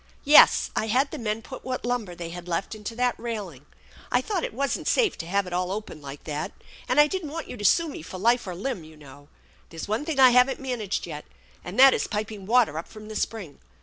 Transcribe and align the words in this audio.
Yes, 0.23 0.71
I 0.75 0.87
had 0.87 1.11
the 1.11 1.19
men 1.19 1.43
put 1.43 1.63
what 1.63 1.85
lumber 1.85 2.15
they 2.15 2.31
had 2.31 2.47
left 2.47 2.73
into 2.73 2.95
that 2.95 3.13
railing. 3.19 3.67
I 4.11 4.19
thought 4.19 4.43
it 4.43 4.51
wasn't 4.51 4.87
safe 4.87 5.15
to 5.19 5.27
have 5.27 5.45
it 5.45 5.53
all 5.53 5.71
open 5.71 6.01
like 6.01 6.23
that, 6.23 6.53
and 6.89 6.99
I 6.99 7.05
didn't 7.05 7.29
want 7.29 7.47
you 7.47 7.55
to 7.55 7.63
sue 7.63 7.87
me 7.87 8.01
for 8.01 8.17
life 8.17 8.47
or 8.47 8.55
limb, 8.55 8.83
you 8.83 8.97
know. 8.97 9.27
There's 9.69 9.87
one 9.87 10.03
thing 10.03 10.19
I 10.19 10.31
haven't 10.31 10.59
managed 10.59 11.05
yet, 11.05 11.25
and 11.63 11.77
that 11.77 11.93
is 11.93 12.07
piping 12.07 12.47
water 12.47 12.79
up 12.79 12.87
from 12.87 13.09
the 13.09 13.15
spring. 13.15 13.59